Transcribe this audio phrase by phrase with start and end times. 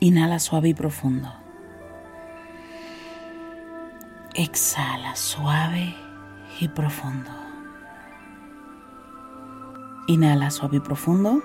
[0.00, 1.28] Inhala suave y profundo.
[4.34, 5.92] Exhala suave
[6.60, 7.30] y profundo.
[10.06, 11.42] Inhala suave y profundo.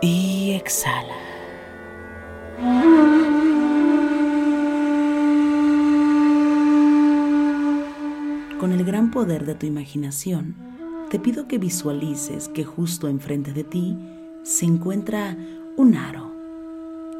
[0.00, 1.14] Y exhala.
[8.60, 10.54] Con el gran poder de tu imaginación,
[11.10, 13.98] te pido que visualices que justo enfrente de ti
[14.44, 15.36] se encuentra
[15.76, 16.33] un aro.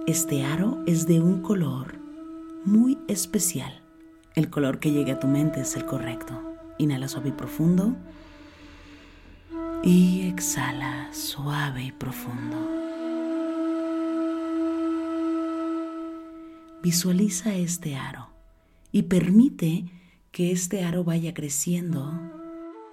[0.06, 1.94] Este aro es de un color
[2.66, 3.80] muy especial.
[4.34, 6.38] El color que llegue a tu mente es el correcto.
[6.76, 7.96] Inhala suave y profundo.
[9.82, 12.58] Y exhala suave y profundo.
[16.82, 18.28] Visualiza este aro
[18.92, 19.86] y permite
[20.32, 22.12] que este aro vaya creciendo.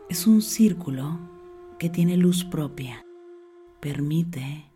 [0.09, 1.19] Es un círculo
[1.77, 3.05] que tiene luz propia.
[3.81, 4.70] Permite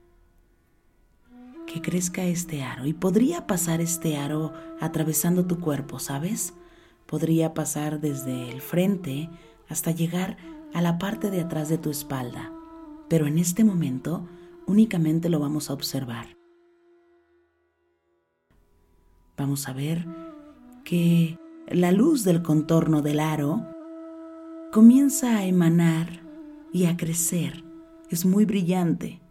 [1.76, 6.54] que crezca este aro y podría pasar este aro atravesando tu cuerpo, ¿sabes?
[7.06, 9.30] Podría pasar desde el frente
[9.68, 10.38] hasta llegar
[10.74, 12.50] a la parte de atrás de tu espalda,
[13.10, 14.26] pero en este momento
[14.66, 16.38] únicamente lo vamos a observar.
[19.36, 20.08] Vamos a ver
[20.86, 21.38] que
[21.68, 23.68] la luz del contorno del aro
[24.72, 26.22] comienza a emanar
[26.72, 27.66] y a crecer.
[28.10, 29.25] Es muy brillante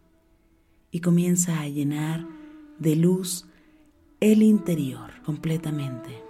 [0.94, 2.24] y comienza a llenar
[2.78, 3.48] de luz
[4.20, 6.22] el interior completamente.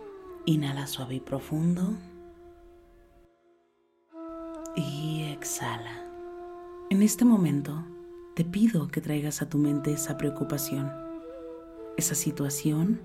[0.47, 1.93] Inhala suave y profundo
[4.75, 6.09] y exhala.
[6.89, 7.85] En este momento
[8.35, 10.91] te pido que traigas a tu mente esa preocupación,
[11.99, 13.03] esa situación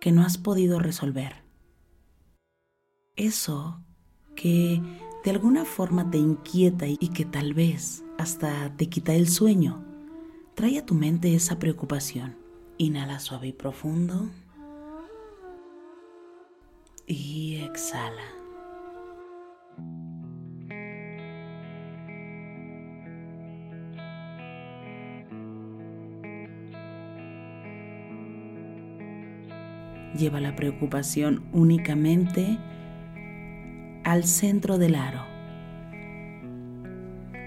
[0.00, 1.44] que no has podido resolver
[3.16, 3.78] eso
[4.34, 4.80] que
[5.22, 9.93] de alguna forma te inquieta y que tal vez hasta te quita el sueño.
[10.54, 12.36] Trae a tu mente esa preocupación.
[12.78, 14.30] Inhala suave y profundo.
[17.08, 18.22] Y exhala.
[30.16, 32.58] Lleva la preocupación únicamente
[34.04, 35.24] al centro del aro.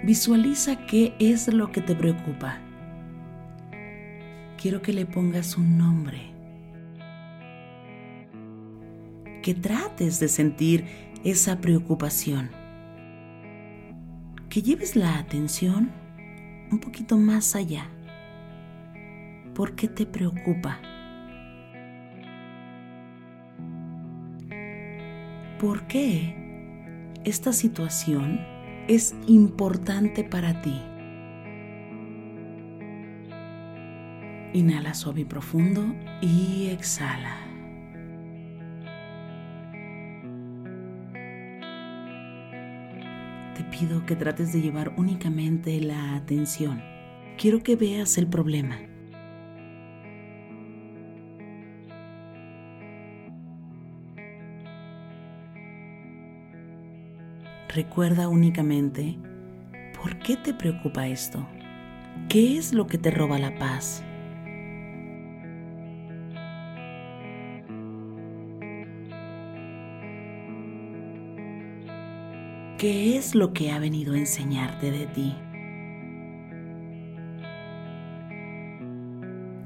[0.04, 2.67] Visualiza qué es lo que te preocupa.
[4.68, 6.20] Quiero que le pongas un nombre.
[9.42, 10.84] Que trates de sentir
[11.24, 12.50] esa preocupación.
[14.50, 15.90] Que lleves la atención
[16.70, 17.90] un poquito más allá.
[19.56, 20.82] ¿Por qué te preocupa?
[25.62, 28.42] ¿Por qué esta situación
[28.90, 30.97] es importante para ti.
[34.54, 35.84] Inhala suave y profundo
[36.22, 37.38] y exhala.
[43.56, 46.82] Te pido que trates de llevar únicamente la atención.
[47.38, 48.80] Quiero que veas el problema.
[57.70, 59.20] Recuerda únicamente
[60.02, 61.48] por qué te preocupa esto.
[62.30, 64.04] ¿Qué es lo que te roba la paz?
[72.78, 75.36] ¿Qué es lo que ha venido a enseñarte de ti?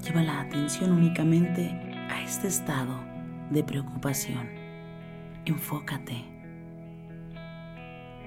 [0.02, 1.72] Lleva la atención únicamente
[2.10, 2.98] a este estado
[3.50, 4.48] de preocupación.
[5.44, 6.24] Enfócate.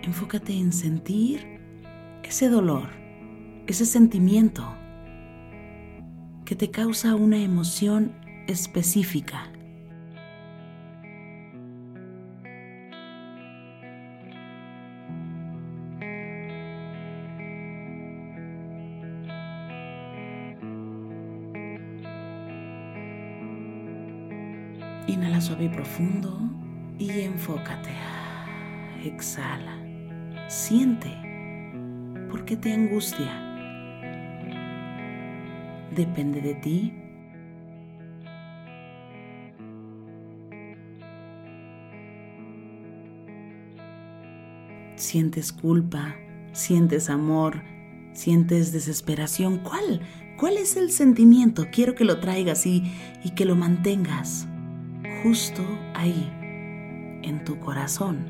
[0.03, 1.61] Enfócate en sentir
[2.23, 2.91] ese dolor,
[3.67, 4.71] ese sentimiento
[6.45, 8.13] que te causa una emoción
[8.49, 9.51] específica.
[25.69, 26.39] Profundo
[26.99, 27.91] y enfócate.
[29.05, 29.79] Exhala.
[30.49, 31.11] Siente
[32.31, 33.33] por qué te angustia.
[35.95, 36.93] Depende de ti.
[44.97, 46.15] Sientes culpa,
[46.53, 47.63] sientes amor,
[48.13, 49.59] sientes desesperación.
[49.59, 50.01] ¿Cuál?
[50.39, 51.67] ¿Cuál es el sentimiento?
[51.73, 52.83] Quiero que lo traigas y,
[53.23, 54.49] y que lo mantengas
[55.25, 55.62] justo
[55.94, 56.31] ahí,
[57.23, 58.29] en tu corazón.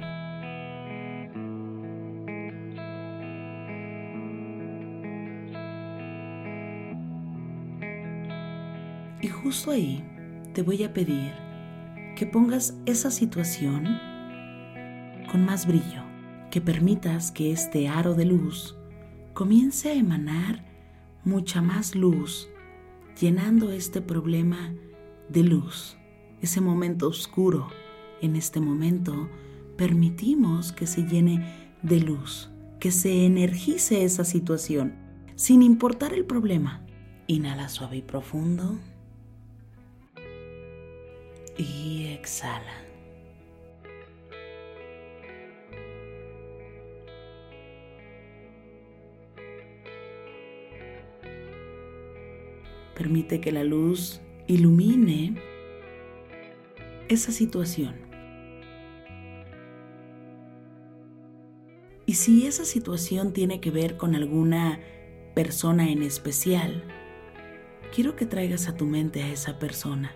[9.20, 10.04] Y justo ahí
[10.52, 11.32] te voy a pedir
[12.14, 13.98] que pongas esa situación
[15.32, 16.04] con más brillo,
[16.52, 18.78] que permitas que este aro de luz
[19.32, 20.64] comience a emanar
[21.24, 22.48] mucha más luz,
[23.20, 24.72] llenando este problema
[25.28, 25.98] de luz
[26.44, 27.68] ese momento oscuro,
[28.20, 29.28] en este momento
[29.76, 34.94] permitimos que se llene de luz, que se energice esa situación,
[35.34, 36.86] sin importar el problema.
[37.26, 38.78] Inhala suave y profundo.
[41.56, 42.84] Y exhala.
[52.94, 55.53] Permite que la luz ilumine
[57.08, 57.94] esa situación.
[62.06, 64.78] Y si esa situación tiene que ver con alguna
[65.34, 66.84] persona en especial,
[67.94, 70.12] quiero que traigas a tu mente a esa persona,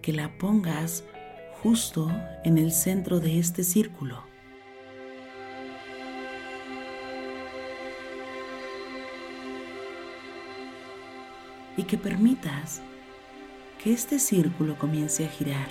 [0.00, 1.04] que la pongas
[1.62, 2.10] justo
[2.44, 4.24] en el centro de este círculo.
[11.76, 12.82] Y que permitas
[13.82, 15.68] que este círculo comience a girar.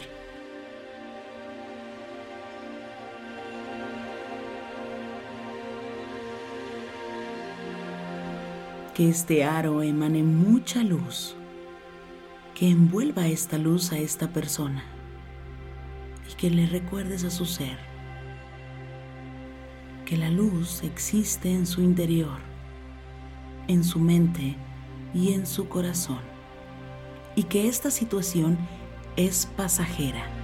[8.93, 11.35] Que este aro emane mucha luz,
[12.53, 14.83] que envuelva esta luz a esta persona.
[16.29, 17.77] Y que le recuerdes a su ser.
[20.05, 22.39] Que la luz existe en su interior,
[23.69, 24.57] en su mente
[25.13, 26.30] y en su corazón
[27.35, 28.57] y que esta situación
[29.15, 30.40] es pasajera.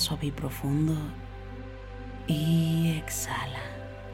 [0.00, 0.94] Suave y profundo
[2.26, 3.60] y exhala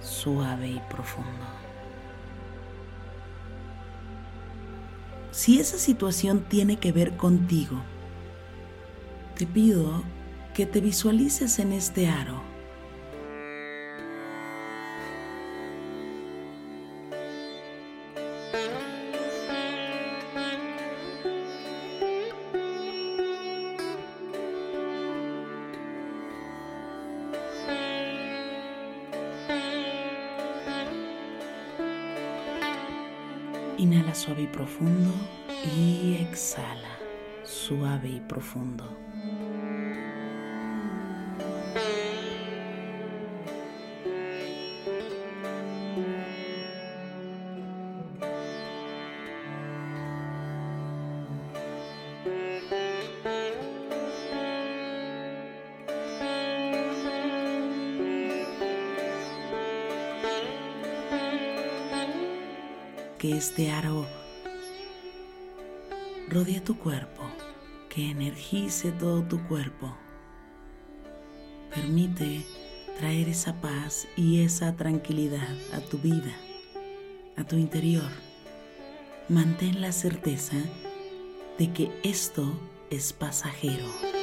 [0.01, 1.47] suave y profundo.
[5.31, 7.81] Si esa situación tiene que ver contigo,
[9.37, 10.03] te pido
[10.55, 12.41] que te visualices en este aro
[34.47, 35.13] profundo
[35.77, 36.99] y exhala
[37.45, 38.85] suave y profundo.
[63.19, 64.07] que este aro
[66.37, 67.23] rodee tu cuerpo,
[67.89, 69.97] que energice todo tu cuerpo.
[71.75, 72.45] Permite
[72.99, 76.35] traer esa paz y esa tranquilidad a tu vida,
[77.39, 78.11] a tu interior.
[79.31, 80.59] Mantén la certeza
[81.59, 82.53] de que esto
[82.91, 84.16] es pasajero.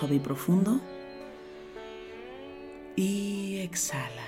[0.00, 0.80] Suave y profundo.
[2.96, 4.24] Y exhala.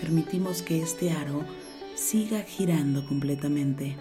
[0.00, 1.42] Permitimos que este aro
[1.94, 3.96] siga girando completamente,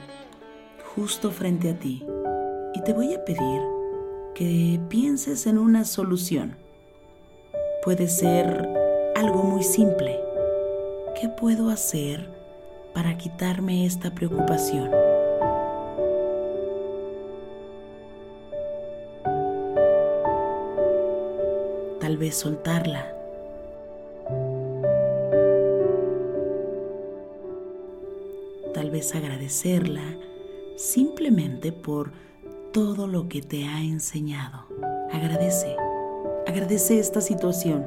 [0.95, 2.05] justo frente a ti.
[2.74, 3.62] Y te voy a pedir
[4.33, 6.57] que pienses en una solución.
[7.83, 8.67] Puede ser
[9.15, 10.19] algo muy simple.
[11.19, 12.29] ¿Qué puedo hacer
[12.93, 15.04] para quitarme esta preocupación?
[22.15, 23.13] Tal vez soltarla.
[28.74, 30.17] Tal vez agradecerla
[30.77, 32.13] simplemente por
[32.72, 34.65] todo lo que te ha enseñado.
[35.12, 35.75] Agradece,
[36.48, 37.86] agradece esta situación.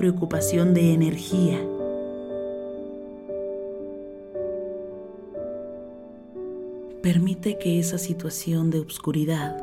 [0.00, 1.60] Preocupación de energía.
[7.02, 9.62] Permite que esa situación de oscuridad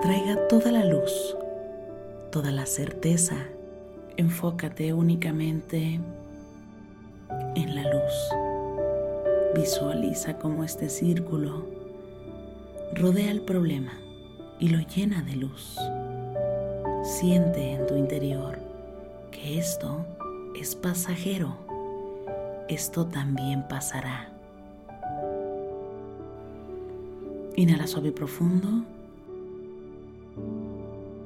[0.00, 1.36] traiga toda la luz,
[2.32, 3.36] toda la certeza.
[4.16, 6.00] Enfócate únicamente
[7.54, 8.14] en la luz.
[9.54, 11.66] Visualiza cómo este círculo
[12.94, 13.92] rodea el problema
[14.58, 15.76] y lo llena de luz.
[17.02, 18.63] Siente en tu interior
[19.34, 20.06] que esto
[20.54, 21.56] es pasajero.
[22.68, 24.32] Esto también pasará.
[27.56, 28.84] Inhala suave y profundo.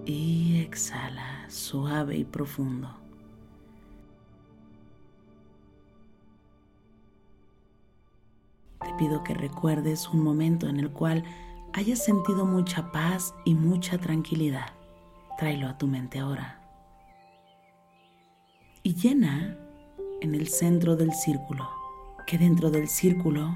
[0.06, 2.88] Y exhala suave y profundo.
[8.80, 11.24] Te pido que recuerdes un momento en el cual
[11.74, 14.70] hayas sentido mucha paz y mucha tranquilidad,
[15.36, 16.57] tráelo a tu mente ahora.
[18.88, 19.54] Y llena
[20.22, 21.68] en el centro del círculo,
[22.26, 23.54] que dentro del círculo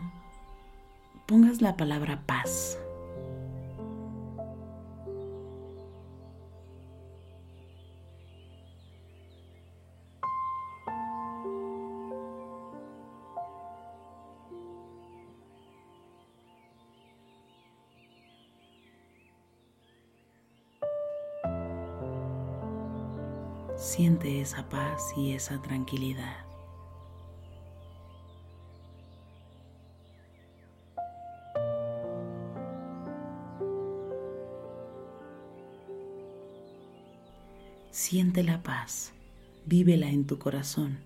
[1.26, 2.78] pongas la palabra paz.
[23.82, 26.46] Siente esa paz y esa tranquilidad.
[37.90, 39.12] Siente la paz,
[39.66, 41.00] vívela en tu corazón.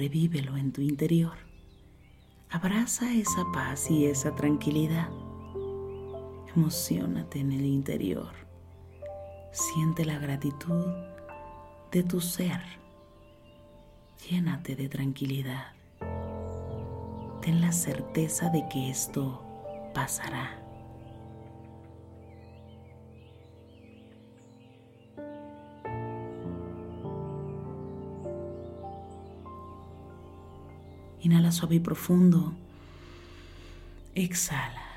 [0.00, 1.36] Revívelo en tu interior.
[2.48, 5.10] Abraza esa paz y esa tranquilidad.
[6.56, 8.32] Emocionate en el interior.
[9.52, 10.86] Siente la gratitud
[11.92, 12.62] de tu ser.
[14.26, 15.66] Llénate de tranquilidad.
[17.42, 19.44] Ten la certeza de que esto
[19.92, 20.58] pasará.
[31.22, 32.54] Inhala suave y profundo.
[34.14, 34.89] Exhala.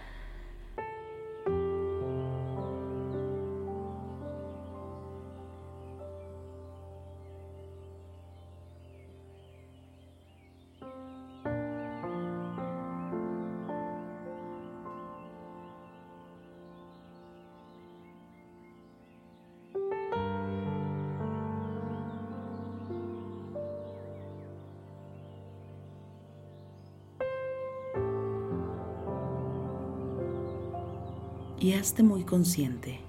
[31.64, 33.00] Y hazte muy consciente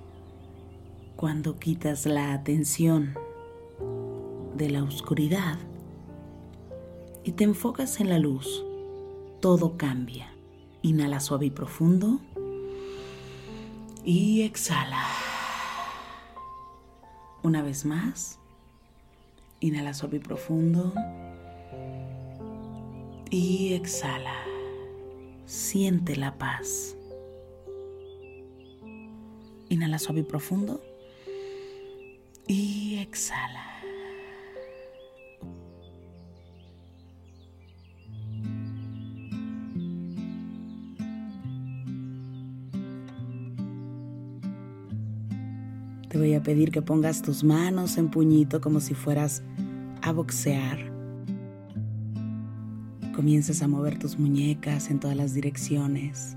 [1.16, 3.18] cuando quitas la atención
[4.56, 5.58] de la oscuridad
[7.24, 8.64] y te enfocas en la luz,
[9.40, 10.32] todo cambia.
[10.82, 12.20] Inhala suave y profundo
[14.04, 15.04] y exhala.
[17.42, 18.38] Una vez más,
[19.58, 20.92] inhala suave y profundo
[23.30, 24.44] y exhala.
[25.44, 26.96] Siente la paz.
[29.68, 30.80] Inhala suave y profundo
[32.46, 33.70] y exhala.
[46.08, 49.42] Te voy a pedir que pongas tus manos en puñito como si fueras
[50.00, 50.78] a boxear.
[53.16, 56.36] Comiences a mover tus muñecas en todas las direcciones.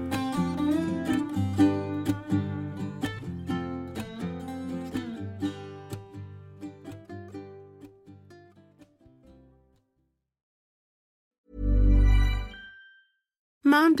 [13.95, 14.00] time